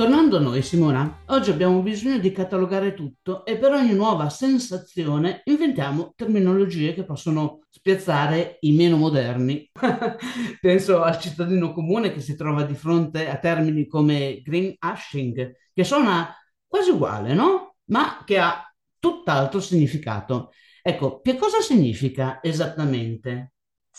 Tornando 0.10 0.38
a 0.38 0.39
noi, 0.39 0.63
Simona, 0.63 1.22
oggi 1.28 1.51
abbiamo 1.51 1.84
bisogno 1.84 2.18
di 2.18 2.32
catalogare 2.32 2.96
tutto 2.96 3.46
e 3.46 3.58
per 3.60 3.74
ogni 3.74 3.94
nuova 3.94 4.28
sensazione 4.32 5.44
inventiamo 5.44 6.13
terminologie 6.16 6.96
che 6.96 7.06
possono 7.06 7.60
spiazzare 7.70 8.58
i 8.62 8.72
meno 8.72 8.98
moderni. 8.98 9.70
Penso 10.60 11.04
al 11.04 11.20
cittadino 11.20 11.74
comune 11.74 12.12
che 12.12 12.22
si 12.22 12.36
trova 12.36 12.63
di 12.63 12.74
fronte 12.74 13.30
a 13.30 13.38
termini 13.38 13.86
come 13.86 14.42
green 14.42 14.74
hashing, 14.80 15.51
che 15.72 15.84
suona 15.84 16.36
quasi 16.66 16.89
uguale, 16.89 17.36
no? 17.36 17.75
Ma 17.92 18.24
che 18.25 18.39
ha 18.39 18.63
tutt'altro 18.98 19.60
significato. 19.60 20.50
Ecco, 20.82 21.22
che 21.22 21.38
cosa 21.38 21.62
significa 21.62 22.39
esattamente? 22.42 23.51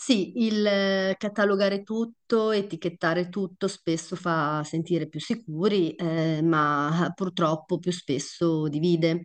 Sì, 0.03 0.43
il 0.43 0.65
eh, 0.65 1.15
catalogare 1.17 1.83
tutto, 1.83 2.49
etichettare 2.51 3.29
tutto 3.29 3.67
spesso 3.67 4.15
fa 4.15 4.63
sentire 4.63 5.07
più 5.07 5.19
sicuri, 5.19 5.93
eh, 5.93 6.41
ma 6.41 7.11
purtroppo 7.15 7.77
più 7.77 7.91
spesso 7.91 8.67
divide. 8.67 9.21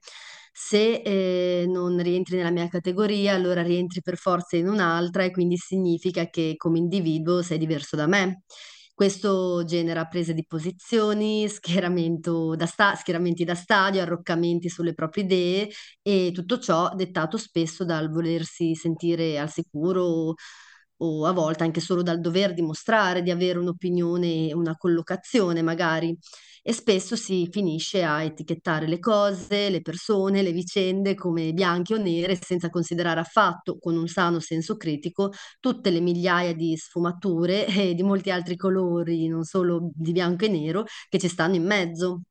Se 0.53 1.01
eh, 1.03 1.65
non 1.67 1.97
rientri 2.03 2.37
nella 2.37 2.51
mia 2.51 2.69
categoria, 2.69 3.35
allora 3.35 3.63
rientri 3.63 4.03
per 4.03 4.17
forza 4.19 4.57
in 4.57 4.69
un'altra 4.69 5.23
e 5.25 5.31
quindi 5.31 5.57
significa 5.57 6.29
che 6.29 6.55
come 6.59 6.79
individuo 6.79 7.41
sei 7.43 7.57
diverso 7.59 7.97
da 7.97 8.07
me. 8.07 8.43
Questo 8.95 9.63
genera 9.65 10.07
prese 10.07 10.33
di 10.33 10.45
posizioni, 10.47 11.47
schieramento 11.49 12.55
da 12.57 12.65
sta- 12.67 12.95
schieramenti 12.95 13.45
da 13.45 13.55
stadio, 13.55 14.01
arroccamenti 14.01 14.71
sulle 14.71 14.95
proprie 14.95 15.25
idee 15.25 15.69
e 16.01 16.31
tutto 16.33 16.59
ciò 16.59 16.89
dettato 16.95 17.37
spesso 17.37 17.85
dal 17.85 18.11
volersi 18.11 18.75
sentire 18.75 19.39
al 19.39 19.51
sicuro 19.51 20.35
o 20.99 21.27
a 21.27 21.33
volte 21.33 21.65
anche 21.65 21.81
solo 21.81 22.03
dal 22.03 22.21
dover 22.21 22.55
dimostrare 22.55 23.23
di 23.23 23.31
avere 23.31 23.59
un'opinione, 23.59 24.53
una 24.55 24.77
collocazione 24.77 25.63
magari. 25.63 26.17
E 26.63 26.73
spesso 26.73 27.15
si 27.15 27.47
finisce 27.51 28.03
a 28.03 28.23
etichettare 28.25 28.89
le 28.89 28.99
cose, 28.99 29.71
le 29.71 29.81
persone, 29.83 30.43
le 30.43 30.51
vicende 30.53 31.15
come 31.15 31.53
bianche 31.53 31.95
o 31.95 31.97
nere, 31.99 32.37
senza 32.41 32.71
considerare 32.71 33.21
affatto, 33.21 33.79
con 33.79 33.97
un 33.97 34.09
sano 34.09 34.41
senso 34.41 34.77
critico, 34.77 35.31
tutte 35.61 35.91
le 35.91 36.01
migliaia 36.01 36.55
di 36.55 36.77
sfumature 36.77 37.67
e 37.69 37.95
di 37.95 38.03
molti 38.03 38.31
altri 38.31 38.57
colori, 38.57 39.29
non 39.29 39.45
solo 39.45 39.91
di 39.95 40.11
bianco 40.13 40.45
e 40.45 40.49
nero, 40.49 40.85
che 41.09 41.19
ci 41.19 41.29
stanno 41.29 41.55
in 41.55 41.65
mezzo. 41.65 42.23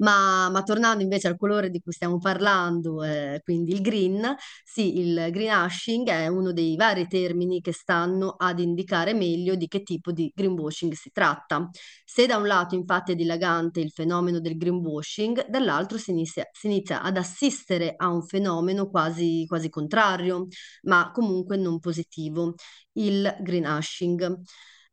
Ma, 0.00 0.48
ma, 0.48 0.62
tornando 0.62 1.02
invece 1.02 1.26
al 1.26 1.36
colore 1.36 1.70
di 1.70 1.80
cui 1.80 1.92
stiamo 1.92 2.18
parlando, 2.18 3.02
eh, 3.02 3.40
quindi 3.42 3.72
il 3.72 3.80
green, 3.80 4.32
sì, 4.62 4.98
il 5.00 5.28
greenwashing 5.32 6.06
è 6.08 6.28
uno 6.28 6.52
dei 6.52 6.76
vari 6.76 7.08
termini 7.08 7.60
che 7.60 7.72
stanno 7.72 8.36
ad 8.38 8.60
indicare 8.60 9.12
meglio 9.12 9.56
di 9.56 9.66
che 9.66 9.82
tipo 9.82 10.12
di 10.12 10.30
greenwashing 10.32 10.92
si 10.92 11.10
tratta. 11.10 11.68
Se 12.04 12.26
da 12.26 12.36
un 12.36 12.46
lato 12.46 12.76
infatti 12.76 13.10
è 13.12 13.14
dilagante 13.16 13.80
il 13.80 13.90
fenomeno 13.90 14.38
del 14.38 14.56
greenwashing, 14.56 15.48
dall'altro 15.48 15.98
si 15.98 16.10
inizia, 16.12 16.48
si 16.52 16.66
inizia 16.68 17.02
ad 17.02 17.16
assistere 17.16 17.94
a 17.96 18.08
un 18.08 18.22
fenomeno 18.22 18.88
quasi, 18.88 19.44
quasi 19.48 19.68
contrario, 19.68 20.46
ma 20.82 21.10
comunque 21.12 21.56
non 21.56 21.80
positivo, 21.80 22.54
il 22.92 23.36
greenwashing. 23.40 24.40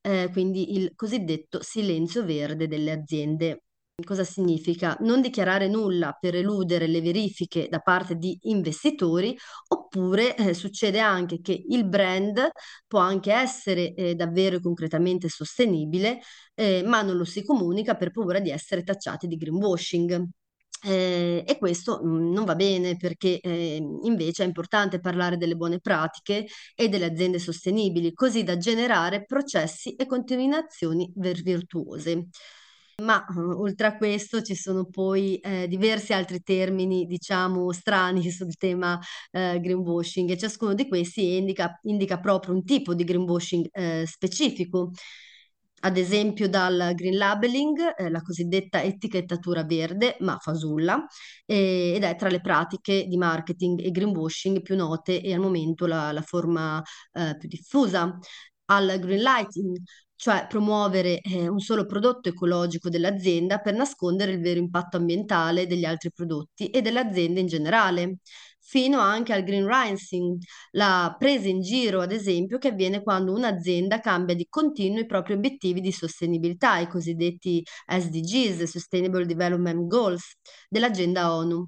Eh, 0.02 0.30
quindi 0.32 0.76
il 0.78 0.94
cosiddetto 0.96 1.62
silenzio 1.64 2.24
verde 2.26 2.68
delle 2.68 2.92
aziende 2.92 3.64
Cosa 4.04 4.25
significa? 4.25 4.98
Non 5.00 5.22
dichiarare 5.22 5.70
nulla 5.70 6.18
per 6.20 6.36
eludere 6.36 6.86
le 6.86 7.00
verifiche 7.00 7.70
da 7.70 7.80
parte 7.80 8.16
di 8.18 8.38
investitori, 8.44 9.38
oppure 9.70 10.36
eh, 10.36 10.54
succede 10.54 11.00
anche 11.00 11.40
che 11.40 11.64
il 11.70 11.88
brand 11.88 12.50
può 12.88 13.00
anche 13.00 13.32
essere 13.32 13.94
eh, 13.94 14.14
davvero 14.14 14.58
e 14.58 14.62
concretamente 14.62 15.30
sostenibile, 15.30 16.20
eh, 16.56 16.84
ma 16.84 17.04
non 17.04 17.16
lo 17.16 17.24
si 17.24 17.42
comunica 17.46 17.96
per 17.96 18.12
paura 18.12 18.40
di 18.40 18.50
essere 18.52 18.84
tacciati 18.84 19.28
di 19.28 19.38
greenwashing. 19.38 20.28
Eh, 20.84 21.44
e 21.48 21.58
questo 21.58 22.02
mh, 22.04 22.08
mm, 22.08 22.34
non 22.34 22.44
va 22.44 22.56
bene 22.56 22.98
perché 22.98 23.40
eh, 23.40 23.82
invece 24.04 24.44
è 24.44 24.46
importante 24.46 25.00
parlare 25.00 25.38
delle 25.38 25.56
buone 25.56 25.80
pratiche 25.80 26.46
e 26.75 26.90
delle 26.90 27.06
aziende 27.06 27.40
sostenibili, 27.40 28.14
così 28.14 28.44
da 28.44 28.58
generare 28.58 29.24
processi 29.24 29.96
e 29.96 30.06
continuazioni 30.06 31.12
virtuose. 31.16 32.28
Ma 33.04 33.25
uh, 33.28 33.60
oltre 33.60 33.88
a 33.88 33.98
questo 33.98 34.42
ci 34.42 34.56
sono 34.56 34.86
poi 34.86 35.38
eh, 35.40 35.68
diversi 35.68 36.14
altri 36.14 36.42
termini, 36.42 37.06
diciamo, 37.06 37.72
strani 37.74 38.24
sul 38.32 38.56
tema 38.56 38.98
eh, 39.32 39.60
greenwashing 39.60 40.30
e 40.30 40.38
ciascuno 40.38 40.74
di 40.74 40.88
questi 40.88 41.36
indica, 41.36 41.78
indica 41.84 42.20
proprio 42.20 42.54
un 42.54 42.64
tipo 42.64 42.94
di 42.94 43.04
greenwashing 43.04 43.68
eh, 43.72 44.06
specifico. 44.08 44.92
Ad 45.82 45.98
esempio 45.98 46.48
dal 46.50 46.94
green 46.96 47.18
labeling, 47.18 47.96
eh, 47.98 48.10
la 48.10 48.22
cosiddetta 48.22 48.82
etichettatura 48.82 49.64
verde, 49.66 50.16
ma 50.22 50.38
fasulla, 50.40 51.06
ed 51.46 52.02
è 52.04 52.16
tra 52.16 52.30
le 52.30 52.42
pratiche 52.42 53.06
di 53.06 53.18
marketing 53.18 53.82
e 53.82 53.92
greenwashing 53.92 54.62
più 54.62 54.75
note 54.75 55.22
e 55.22 55.34
al 55.34 55.40
momento 55.42 55.86
la, 55.86 56.12
la 56.12 56.22
forma 56.22 56.82
eh, 57.12 57.36
più 57.38 57.48
diffusa 57.50 58.18
al 58.68 58.98
green 59.00 59.22
lighting, 59.22 59.78
cioè 60.15 60.45
promuovere 60.48 61.19
eh, 61.22 61.48
un 61.48 61.60
solo 61.60 61.86
prodotto 61.86 62.29
ecologico 62.29 62.89
dell'azienda 62.89 63.60
per 63.60 63.74
nascondere 63.75 64.31
il 64.34 64.41
vero 64.41 64.60
impatto 64.60 64.98
ambientale 64.98 65.67
degli 65.67 65.86
altri 65.86 66.12
prodotti 66.12 66.69
e 66.69 66.81
dell'azienda 66.81 67.39
in 67.39 67.48
generale. 67.48 68.17
fino 68.67 69.00
anche 69.00 69.31
al 69.34 69.43
green 69.43 69.67
rising, 69.67 70.38
la 70.72 71.15
presa 71.19 71.48
in 71.48 71.62
giro, 71.62 72.01
ad 72.01 72.12
esempio, 72.12 72.57
che 72.57 72.69
avviene 72.69 73.03
quando 73.03 73.31
un'azienda 73.34 74.00
cambia 74.00 74.34
di 74.36 74.48
continuo 74.50 75.00
i 75.00 75.05
propri 75.05 75.34
obiettivi 75.34 75.81
di 75.81 75.91
sostenibilità, 75.91 76.79
i 76.79 76.88
cosiddetti 76.88 77.63
SDGs, 77.88 78.63
Sustainable 78.63 79.25
Development 79.25 79.86
Goals, 79.88 80.38
dell'agenda 80.67 81.36
ONU, 81.36 81.65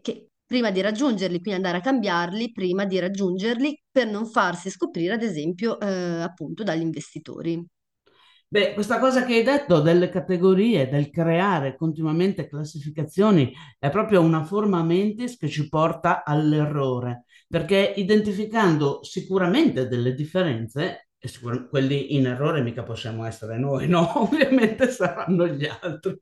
che 0.00 0.31
prima 0.52 0.70
di 0.70 0.82
raggiungerli, 0.82 1.40
quindi 1.40 1.54
andare 1.54 1.78
a 1.78 1.80
cambiarli, 1.80 2.52
prima 2.52 2.84
di 2.84 2.98
raggiungerli 2.98 3.84
per 3.90 4.06
non 4.06 4.26
farsi 4.26 4.68
scoprire, 4.68 5.14
ad 5.14 5.22
esempio, 5.22 5.80
eh, 5.80 6.20
appunto 6.20 6.62
dagli 6.62 6.82
investitori. 6.82 7.66
Beh, 8.48 8.74
questa 8.74 8.98
cosa 8.98 9.24
che 9.24 9.36
hai 9.36 9.42
detto 9.44 9.80
delle 9.80 10.10
categorie, 10.10 10.90
del 10.90 11.08
creare 11.08 11.74
continuamente 11.74 12.46
classificazioni, 12.46 13.50
è 13.78 13.88
proprio 13.88 14.20
una 14.20 14.44
forma 14.44 14.82
mentis 14.82 15.38
che 15.38 15.48
ci 15.48 15.70
porta 15.70 16.22
all'errore, 16.22 17.24
perché 17.48 17.94
identificando 17.96 19.02
sicuramente 19.04 19.88
delle 19.88 20.12
differenze, 20.12 21.11
e 21.24 21.28
sicur- 21.28 21.68
quelli 21.68 22.16
in 22.16 22.26
errore 22.26 22.62
mica 22.62 22.82
possiamo 22.82 23.24
essere 23.24 23.56
noi, 23.56 23.86
no? 23.88 24.22
Ovviamente 24.22 24.90
saranno 24.90 25.46
gli 25.46 25.66
altri. 25.66 26.20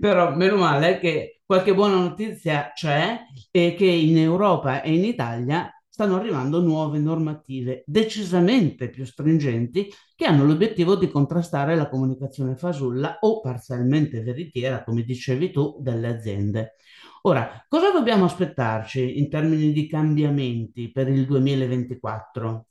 Però 0.00 0.34
meno 0.34 0.56
male 0.56 0.98
che 0.98 1.40
qualche 1.44 1.74
buona 1.74 1.94
notizia 1.96 2.72
c'è 2.74 3.20
e 3.52 3.74
che 3.76 3.86
in 3.86 4.18
Europa 4.18 4.82
e 4.82 4.94
in 4.94 5.04
Italia 5.04 5.70
stanno 5.88 6.16
arrivando 6.16 6.60
nuove 6.60 6.98
normative 6.98 7.84
decisamente 7.86 8.90
più 8.90 9.04
stringenti 9.06 9.88
che 10.16 10.24
hanno 10.26 10.44
l'obiettivo 10.44 10.96
di 10.96 11.08
contrastare 11.08 11.76
la 11.76 11.88
comunicazione 11.88 12.56
fasulla 12.56 13.18
o 13.20 13.40
parzialmente 13.40 14.20
veritiera, 14.22 14.82
come 14.82 15.04
dicevi 15.04 15.52
tu, 15.52 15.76
delle 15.80 16.08
aziende. 16.08 16.74
Ora, 17.22 17.64
cosa 17.68 17.92
dobbiamo 17.92 18.24
aspettarci 18.24 19.18
in 19.18 19.30
termini 19.30 19.72
di 19.72 19.86
cambiamenti 19.86 20.90
per 20.90 21.08
il 21.08 21.26
2024? 21.26 22.65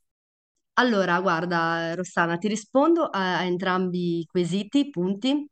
Allora, 0.78 1.20
guarda, 1.22 1.94
Rossana, 1.96 2.38
ti 2.38 2.48
rispondo 2.50 3.06
a, 3.06 3.38
a 3.40 3.44
entrambi 3.46 4.20
i 4.20 4.26
quesiti, 4.26 4.90
punti. 4.90 5.48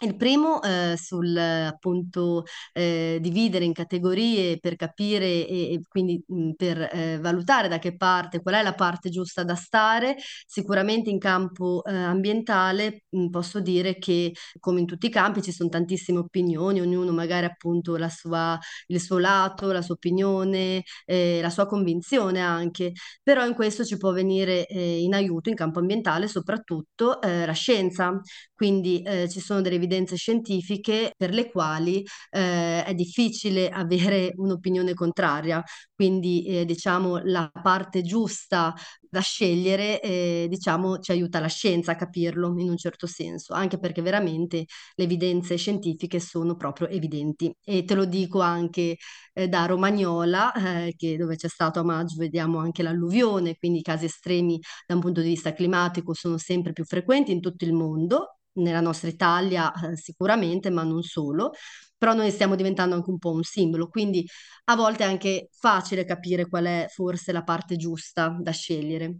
Il 0.00 0.16
primo 0.16 0.60
eh, 0.62 0.96
sul 0.98 1.34
appunto 1.36 2.44
eh, 2.72 3.18
dividere 3.22 3.64
in 3.64 3.72
categorie 3.72 4.58
per 4.58 4.76
capire 4.76 5.24
e, 5.46 5.72
e 5.74 5.80
quindi 5.88 6.22
mh, 6.26 6.50
per 6.56 6.78
eh, 6.92 7.18
valutare 7.20 7.68
da 7.68 7.78
che 7.78 7.96
parte, 7.96 8.42
qual 8.42 8.56
è 8.56 8.62
la 8.62 8.74
parte 8.74 9.08
giusta 9.08 9.44
da 9.44 9.54
stare. 9.54 10.16
Sicuramente 10.46 11.08
in 11.10 11.18
campo 11.18 11.82
eh, 11.84 11.94
ambientale 11.94 13.04
mh, 13.08 13.28
posso 13.28 13.60
dire 13.60 13.96
che 13.98 14.32
come 14.58 14.80
in 14.80 14.86
tutti 14.86 15.06
i 15.06 15.10
campi 15.10 15.40
ci 15.42 15.52
sono 15.52 15.68
tantissime 15.70 16.18
opinioni, 16.18 16.80
ognuno 16.80 17.12
magari 17.12 17.46
appunto 17.46 17.96
la 17.96 18.08
sua, 18.10 18.58
il 18.88 19.00
suo 19.00 19.18
lato, 19.18 19.70
la 19.72 19.80
sua 19.80 19.94
opinione, 19.94 20.82
eh, 21.06 21.38
la 21.40 21.50
sua 21.50 21.66
convinzione 21.66 22.40
anche, 22.40 22.92
però 23.22 23.46
in 23.46 23.54
questo 23.54 23.84
ci 23.84 23.96
può 23.96 24.12
venire 24.12 24.66
eh, 24.66 25.00
in 25.02 25.14
aiuto 25.14 25.48
in 25.48 25.54
campo 25.54 25.78
ambientale 25.78 26.26
soprattutto 26.28 27.18
la 27.22 27.52
scienza 27.52 28.20
quindi 28.54 29.02
ci 29.28 29.40
sono 29.40 29.60
delle 29.60 29.78
evidenze 29.84 30.16
scientifiche 30.16 31.12
per 31.16 31.30
le 31.32 31.50
quali 31.50 32.02
eh, 32.30 32.84
è 32.84 32.94
difficile 32.94 33.68
avere 33.70 34.32
un'opinione 34.36 34.94
contraria, 34.94 35.62
quindi 35.94 36.44
eh, 36.46 36.64
diciamo 36.64 37.18
la 37.24 37.50
parte 37.62 38.02
giusta 38.02 38.74
da 39.08 39.20
scegliere, 39.20 40.00
eh, 40.00 40.46
diciamo 40.48 40.98
ci 40.98 41.12
aiuta 41.12 41.38
la 41.38 41.46
scienza 41.46 41.92
a 41.92 41.96
capirlo 41.96 42.54
in 42.58 42.68
un 42.68 42.76
certo 42.76 43.06
senso, 43.06 43.54
anche 43.54 43.78
perché 43.78 44.02
veramente 44.02 44.64
le 44.96 45.04
evidenze 45.04 45.56
scientifiche 45.56 46.18
sono 46.20 46.56
proprio 46.56 46.88
evidenti. 46.88 47.54
E 47.62 47.84
te 47.84 47.94
lo 47.94 48.04
dico 48.06 48.40
anche 48.40 48.96
eh, 49.32 49.48
da 49.48 49.66
Romagnola, 49.66 50.52
eh, 50.86 50.94
che 50.96 51.16
dove 51.16 51.36
c'è 51.36 51.48
stato 51.48 51.80
a 51.80 51.84
maggio 51.84 52.16
vediamo 52.18 52.58
anche 52.58 52.82
l'alluvione, 52.82 53.56
quindi 53.56 53.78
i 53.78 53.82
casi 53.82 54.06
estremi 54.06 54.58
da 54.86 54.94
un 54.94 55.00
punto 55.00 55.20
di 55.20 55.28
vista 55.28 55.52
climatico 55.52 56.12
sono 56.14 56.38
sempre 56.38 56.72
più 56.72 56.84
frequenti 56.84 57.32
in 57.32 57.40
tutto 57.40 57.64
il 57.64 57.72
mondo 57.72 58.38
nella 58.54 58.80
nostra 58.80 59.08
Italia 59.08 59.72
eh, 59.72 59.96
sicuramente, 59.96 60.70
ma 60.70 60.82
non 60.82 61.02
solo, 61.02 61.52
però 61.96 62.14
noi 62.14 62.30
stiamo 62.30 62.54
diventando 62.56 62.94
anche 62.94 63.10
un 63.10 63.18
po' 63.18 63.32
un 63.32 63.42
simbolo, 63.42 63.88
quindi 63.88 64.26
a 64.64 64.76
volte 64.76 65.04
è 65.04 65.06
anche 65.06 65.48
facile 65.52 66.04
capire 66.04 66.48
qual 66.48 66.64
è 66.66 66.86
forse 66.88 67.32
la 67.32 67.42
parte 67.42 67.76
giusta 67.76 68.36
da 68.40 68.50
scegliere. 68.52 69.18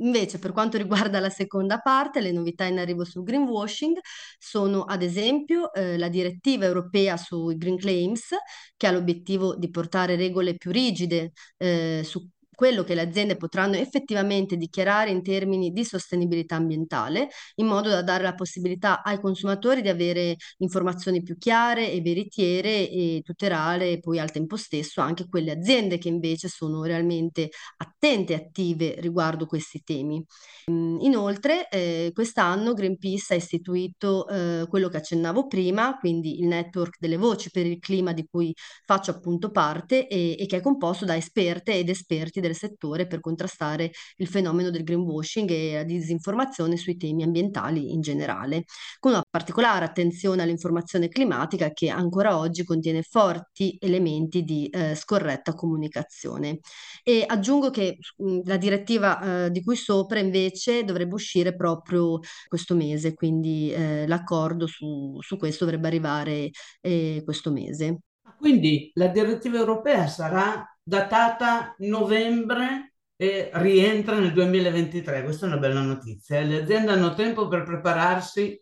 Invece, 0.00 0.38
per 0.38 0.52
quanto 0.52 0.78
riguarda 0.78 1.20
la 1.20 1.28
seconda 1.28 1.78
parte, 1.78 2.20
le 2.20 2.32
novità 2.32 2.64
in 2.64 2.78
arrivo 2.78 3.04
sul 3.04 3.22
greenwashing 3.22 3.98
sono 4.38 4.84
ad 4.84 5.02
esempio 5.02 5.72
eh, 5.74 5.98
la 5.98 6.08
direttiva 6.08 6.64
europea 6.64 7.16
sui 7.18 7.56
green 7.58 7.76
claims, 7.76 8.28
che 8.76 8.86
ha 8.86 8.90
l'obiettivo 8.92 9.56
di 9.56 9.68
portare 9.70 10.16
regole 10.16 10.54
più 10.56 10.70
rigide 10.70 11.32
eh, 11.58 12.00
su 12.02 12.26
quello 12.60 12.84
che 12.84 12.94
le 12.94 13.00
aziende 13.00 13.38
potranno 13.38 13.76
effettivamente 13.76 14.58
dichiarare 14.58 15.08
in 15.08 15.22
termini 15.22 15.70
di 15.70 15.82
sostenibilità 15.82 16.56
ambientale, 16.56 17.28
in 17.54 17.64
modo 17.64 17.88
da 17.88 18.02
dare 18.02 18.22
la 18.22 18.34
possibilità 18.34 19.02
ai 19.02 19.18
consumatori 19.18 19.80
di 19.80 19.88
avere 19.88 20.36
informazioni 20.58 21.22
più 21.22 21.38
chiare 21.38 21.90
e 21.90 22.02
veritiere 22.02 22.90
e 22.90 23.22
tutelare 23.24 23.98
poi 23.98 24.18
al 24.18 24.30
tempo 24.30 24.56
stesso 24.56 25.00
anche 25.00 25.26
quelle 25.26 25.52
aziende 25.52 25.96
che 25.96 26.08
invece 26.08 26.48
sono 26.48 26.82
realmente 26.82 27.48
attente 27.78 28.34
e 28.34 28.36
attive 28.36 28.96
riguardo 28.98 29.46
questi 29.46 29.80
temi. 29.82 30.22
Mm, 30.70 31.00
inoltre, 31.00 31.68
eh, 31.70 32.10
quest'anno 32.12 32.74
Greenpeace 32.74 33.32
ha 33.34 33.36
istituito 33.36 34.28
eh, 34.28 34.66
quello 34.68 34.88
che 34.88 34.98
accennavo 34.98 35.46
prima, 35.46 35.96
quindi 35.98 36.40
il 36.40 36.46
network 36.46 36.96
delle 36.98 37.16
voci 37.16 37.50
per 37.50 37.64
il 37.66 37.78
clima 37.78 38.12
di 38.12 38.26
cui 38.30 38.52
faccio 38.84 39.10
appunto 39.12 39.50
parte 39.50 40.06
e, 40.08 40.36
e 40.38 40.46
che 40.46 40.58
è 40.58 40.60
composto 40.60 41.04
da 41.04 41.16
esperte 41.16 41.74
ed 41.74 41.88
esperti 41.88 42.40
del 42.40 42.49
del 42.50 42.56
settore 42.56 43.06
per 43.06 43.20
contrastare 43.20 43.90
il 44.16 44.26
fenomeno 44.26 44.70
del 44.70 44.82
greenwashing 44.82 45.50
e 45.50 45.72
la 45.74 45.82
disinformazione 45.84 46.76
sui 46.76 46.96
temi 46.96 47.22
ambientali 47.22 47.92
in 47.92 48.00
generale, 48.00 48.64
con 48.98 49.12
una 49.12 49.22
particolare 49.28 49.84
attenzione 49.84 50.42
all'informazione 50.42 51.08
climatica 51.08 51.70
che 51.70 51.88
ancora 51.88 52.36
oggi 52.36 52.64
contiene 52.64 53.02
forti 53.02 53.76
elementi 53.80 54.42
di 54.42 54.66
eh, 54.66 54.94
scorretta 54.94 55.54
comunicazione. 55.54 56.58
E 57.02 57.24
aggiungo 57.26 57.70
che 57.70 57.98
mh, 58.16 58.40
la 58.44 58.56
direttiva 58.56 59.46
eh, 59.46 59.50
di 59.50 59.62
cui 59.62 59.76
sopra 59.76 60.18
invece 60.18 60.84
dovrebbe 60.84 61.14
uscire 61.14 61.54
proprio 61.54 62.18
questo 62.48 62.74
mese, 62.74 63.14
quindi 63.14 63.72
eh, 63.72 64.06
l'accordo 64.06 64.66
su, 64.66 65.16
su, 65.20 65.36
questo 65.36 65.64
dovrebbe 65.64 65.86
arrivare 65.86 66.50
eh, 66.80 67.22
questo 67.24 67.50
mese. 67.52 68.00
Quindi 68.38 68.90
la 68.94 69.08
direttiva 69.08 69.58
europea 69.58 70.06
sarà 70.06 70.64
datata 70.90 71.76
novembre 71.78 72.94
e 73.14 73.50
rientra 73.54 74.18
nel 74.18 74.32
2023. 74.32 75.22
Questa 75.22 75.46
è 75.46 75.48
una 75.48 75.58
bella 75.58 75.82
notizia. 75.82 76.40
Le 76.40 76.62
aziende 76.62 76.90
hanno 76.90 77.14
tempo 77.14 77.46
per 77.46 77.62
prepararsi 77.62 78.60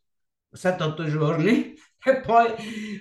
7-8 0.51 1.09
giorni 1.09 1.75
e 2.05 2.21
poi 2.21 2.53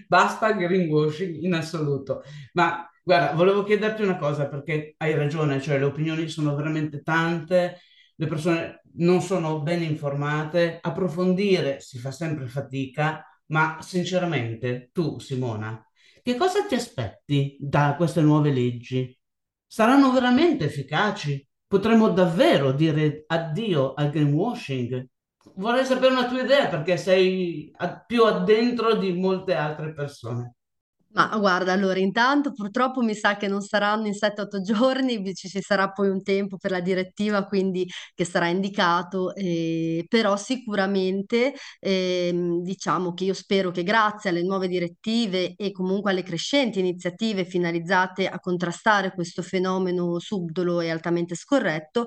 basta 0.07 0.53
greenwashing 0.53 1.43
in 1.43 1.53
assoluto. 1.55 2.23
Ma 2.53 2.89
guarda, 3.03 3.33
volevo 3.35 3.63
chiederti 3.63 4.01
una 4.01 4.17
cosa 4.17 4.47
perché 4.47 4.95
hai 4.97 5.13
ragione, 5.13 5.61
cioè 5.61 5.77
le 5.77 5.85
opinioni 5.85 6.29
sono 6.29 6.55
veramente 6.55 7.01
tante, 7.01 7.81
le 8.15 8.27
persone 8.27 8.81
non 8.93 9.21
sono 9.21 9.61
ben 9.61 9.83
informate, 9.83 10.79
approfondire 10.81 11.81
si 11.81 11.97
fa 11.99 12.11
sempre 12.11 12.47
fatica, 12.47 13.25
ma 13.47 13.77
sinceramente 13.81 14.89
tu, 14.93 15.19
Simona, 15.19 15.85
che 16.23 16.35
cosa 16.35 16.65
ti 16.65 16.75
aspetti 16.75 17.57
da 17.59 17.95
queste 17.97 18.21
nuove 18.21 18.51
leggi? 18.51 19.16
Saranno 19.67 20.11
veramente 20.11 20.65
efficaci? 20.65 21.45
Potremmo 21.67 22.09
davvero 22.09 22.71
dire 22.71 23.25
addio 23.27 23.93
al 23.93 24.09
greenwashing? 24.09 25.05
Vorrei 25.55 25.85
sapere 25.85 26.13
una 26.13 26.27
tua 26.27 26.41
idea 26.41 26.67
perché 26.67 26.97
sei 26.97 27.71
più 28.05 28.23
addentro 28.23 28.95
di 28.95 29.13
molte 29.13 29.53
altre 29.53 29.93
persone. 29.93 30.56
Ma 31.17 31.35
guarda, 31.39 31.73
allora 31.73 31.97
intanto 31.97 32.51
purtroppo 32.51 33.01
mi 33.01 33.15
sa 33.15 33.37
che 33.37 33.47
non 33.47 33.61
saranno 33.61 34.05
in 34.05 34.13
7-8 34.13 34.61
giorni, 34.61 35.33
ci, 35.33 35.49
sarà 35.61 35.89
poi 35.91 36.09
un 36.09 36.21
tempo 36.21 36.57
per 36.57 36.69
la 36.69 36.79
direttiva, 36.79 37.43
quindi 37.45 37.89
che 38.13 38.23
sarà 38.23 38.49
indicato, 38.49 39.33
eh, 39.33 40.05
però 40.07 40.37
sicuramente 40.37 41.55
ehm, 41.79 42.61
diciamo 42.61 43.13
che 43.15 43.23
io 43.23 43.33
spero 43.33 43.71
che 43.71 43.81
grazie 43.81 44.29
alle 44.29 44.43
nuove 44.43 44.67
direttive 44.67 45.55
e 45.55 45.71
comunque 45.71 46.11
alle 46.11 46.21
crescenti 46.21 46.77
iniziative 46.79 47.45
finalizzate 47.45 48.27
a 48.27 48.39
contrastare 48.39 49.11
questo 49.13 49.41
fenomeno 49.41 50.19
subdolo 50.19 50.81
e 50.81 50.91
altamente 50.91 51.33
scorretto, 51.33 52.05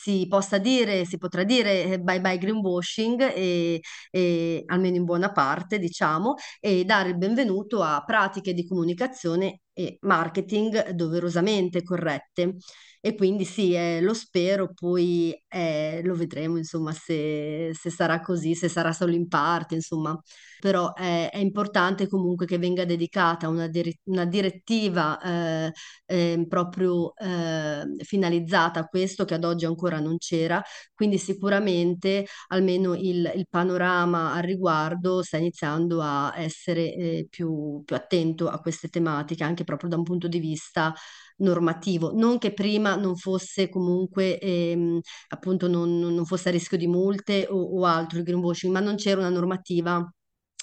si 0.00 0.26
possa 0.28 0.56
dire, 0.58 1.04
si 1.04 1.18
potrà 1.18 1.44
dire 1.44 1.84
eh, 1.84 2.00
bye 2.00 2.20
bye 2.22 2.38
greenwashing, 2.38 3.20
e, 3.34 3.80
e, 4.10 4.62
almeno 4.66 4.96
in 4.96 5.04
buona 5.04 5.30
parte, 5.30 5.78
diciamo, 5.78 6.34
e 6.58 6.84
dare 6.84 7.10
il 7.10 7.18
benvenuto 7.18 7.82
a 7.82 8.02
pratiche 8.04 8.54
di 8.54 8.66
comunicazione 8.66 9.60
e 9.80 9.98
marketing 10.02 10.90
doverosamente 10.90 11.82
corrette. 11.82 12.56
E 13.02 13.14
quindi 13.14 13.44
sì, 13.46 13.72
eh, 13.72 14.00
lo 14.02 14.12
spero, 14.12 14.72
poi 14.74 15.34
eh, 15.48 16.02
lo 16.04 16.14
vedremo, 16.14 16.58
insomma, 16.58 16.92
se, 16.92 17.70
se, 17.72 17.88
sarà 17.90 18.20
così, 18.20 18.54
se 18.54 18.68
sarà 18.68 18.92
solo 18.92 19.12
in 19.14 19.26
parte, 19.26 19.74
insomma. 19.74 20.18
Però 20.60 20.92
eh, 20.94 21.30
è 21.30 21.38
importante 21.38 22.06
comunque 22.06 22.44
che 22.44 22.58
venga 22.58 22.84
dedicata 22.84 23.48
una, 23.48 23.66
dir- 23.68 23.96
una 24.04 24.26
direttiva 24.26 25.18
eh, 25.18 25.72
ehm, 26.06 26.46
proprio 26.46 27.14
eh, 27.16 27.84
finalizzata 28.04 28.80
a 28.80 28.84
questo, 28.84 29.24
che 29.24 29.34
ad 29.34 29.44
oggi 29.44 29.64
ancora 29.64 29.98
non 30.00 30.18
c'era, 30.18 30.62
quindi 30.94 31.16
sicuramente 31.18 32.26
almeno 32.48 32.94
il, 32.94 33.30
il 33.34 33.46
panorama 33.48 34.32
al 34.34 34.42
riguardo 34.42 35.22
sta 35.22 35.38
iniziando 35.38 36.00
a 36.02 36.32
essere 36.36 36.94
eh, 36.94 37.26
più, 37.30 37.82
più 37.84 37.96
attento 37.96 38.48
a 38.48 38.60
queste 38.60 38.88
tematiche, 38.88 39.44
anche 39.44 39.64
proprio 39.70 39.90
da 39.90 39.96
un 39.96 40.04
punto 40.04 40.28
di 40.28 40.38
vista 40.38 40.92
normativo, 41.36 42.12
non 42.12 42.38
che 42.38 42.52
prima 42.52 42.96
non 42.96 43.16
fosse 43.16 43.68
comunque 43.68 44.38
ehm, 44.38 45.00
appunto 45.28 45.68
non, 45.68 45.98
non, 45.98 46.26
fosse 46.26 46.48
a 46.48 46.52
rischio 46.52 46.76
di 46.76 46.86
multe 46.86 47.46
o, 47.48 47.78
o 47.78 47.84
altro 47.84 48.18
il 48.18 48.24
greenwashing, 48.24 48.72
ma 48.72 48.80
non 48.80 48.96
c'era 48.96 49.20
una 49.20 49.30
normativa 49.30 50.06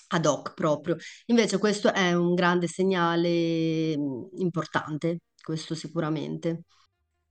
ad 0.10 0.26
hoc 0.26 0.54
proprio. 0.54 0.98
Invece 1.28 1.58
questo 1.58 1.94
è 1.94 2.14
un 2.14 2.34
grande 2.34 2.68
segnale 2.68 3.98
mm, 3.98 4.40
importante, 4.40 5.22
questo 5.42 5.76
sicuramente. 5.76 6.64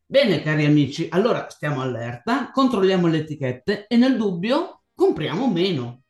Bene, 0.09 0.41
cari 0.41 0.65
amici, 0.65 1.09
allora 1.11 1.49
stiamo 1.49 1.81
allerta, 1.81 2.51
controlliamo 2.53 3.09
le 3.09 3.19
etichette 3.19 3.87
e 3.89 3.97
nel 3.97 4.17
dubbio 4.17 4.85
compriamo 4.95 5.51
meno, 5.51 6.05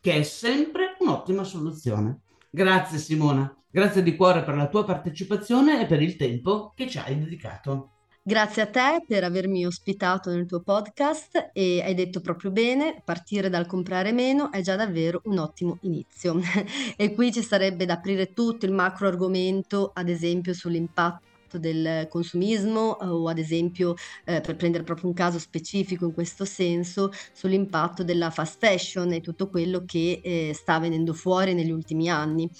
che 0.00 0.16
è 0.16 0.22
sempre 0.22 0.96
un'ottima 0.98 1.44
soluzione. 1.44 2.20
Grazie 2.50 2.98
Simona, 2.98 3.50
grazie 3.78 4.02
di 4.02 4.16
cuore 4.16 4.42
per 4.42 4.56
la 4.56 4.66
tua 4.66 4.84
partecipazione 4.84 5.80
e 5.80 5.86
per 5.86 6.02
il 6.02 6.16
tempo 6.16 6.72
che 6.74 6.88
ci 6.88 6.98
hai 6.98 7.16
dedicato. 7.16 7.92
Grazie 8.20 8.62
a 8.62 8.66
te 8.66 9.04
per 9.06 9.22
avermi 9.22 9.64
ospitato 9.64 10.30
nel 10.30 10.46
tuo 10.46 10.60
podcast 10.60 11.50
e 11.52 11.80
hai 11.82 11.94
detto 11.94 12.20
proprio 12.20 12.50
bene, 12.50 13.00
partire 13.04 13.48
dal 13.48 13.66
comprare 13.66 14.10
meno 14.10 14.50
è 14.50 14.62
già 14.62 14.74
davvero 14.74 15.20
un 15.26 15.38
ottimo 15.38 15.78
inizio. 15.82 16.40
e 16.96 17.14
qui 17.14 17.32
ci 17.32 17.40
sarebbe 17.40 17.86
da 17.86 17.94
aprire 17.94 18.32
tutto 18.32 18.66
il 18.66 18.72
macro 18.72 19.06
argomento, 19.06 19.92
ad 19.94 20.08
esempio 20.08 20.52
sull'impatto 20.52 21.26
del 21.52 22.08
consumismo 22.10 22.80
o 23.00 23.28
ad 23.28 23.38
esempio 23.38 23.94
eh, 24.24 24.40
per 24.40 24.56
prendere 24.56 24.82
proprio 24.82 25.08
un 25.08 25.14
caso 25.14 25.38
specifico 25.38 26.04
in 26.04 26.12
questo 26.12 26.44
senso 26.44 27.10
sull'impatto 27.32 28.04
della 28.04 28.28
fast 28.28 28.58
fashion 28.58 29.12
e 29.12 29.22
tutto 29.22 29.48
quello 29.48 29.84
che 29.86 30.20
eh, 30.22 30.50
sta 30.52 30.78
venendo 30.78 31.14
fuori 31.14 31.54
negli 31.54 31.70
ultimi 31.70 32.10
anni 32.10 32.50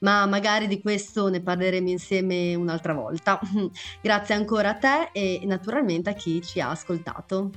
ma 0.00 0.26
magari 0.26 0.66
di 0.66 0.80
questo 0.80 1.28
ne 1.28 1.40
parleremo 1.40 1.88
insieme 1.88 2.54
un'altra 2.54 2.92
volta. 2.92 3.40
Grazie 4.00 4.34
ancora 4.34 4.70
a 4.70 4.74
te 4.74 5.08
e 5.12 5.40
naturalmente 5.44 6.10
a 6.10 6.14
chi 6.14 6.42
ci 6.42 6.60
ha 6.60 6.70
ascoltato. 6.70 7.50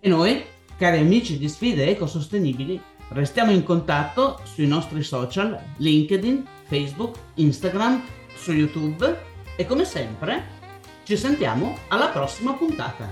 E 0.00 0.08
noi, 0.08 0.44
cari 0.76 0.98
amici 0.98 1.38
di 1.38 1.48
Sfide 1.48 1.88
Ecosostenibili, 1.88 2.80
restiamo 3.10 3.50
in 3.50 3.64
contatto 3.64 4.40
sui 4.44 4.66
nostri 4.66 5.02
social, 5.02 5.58
LinkedIn, 5.78 6.46
Facebook, 6.64 7.16
Instagram, 7.34 8.02
su 8.34 8.52
YouTube 8.52 9.26
e 9.56 9.66
come 9.66 9.84
sempre 9.84 10.56
ci 11.02 11.16
sentiamo 11.16 11.76
alla 11.88 12.08
prossima 12.08 12.52
puntata. 12.52 13.10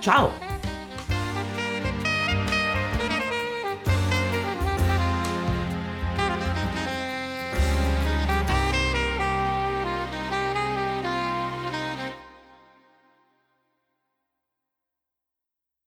Ciao! 0.00 0.67